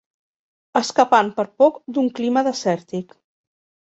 [0.79, 3.15] Escapant per poc d'un clima desèrtic.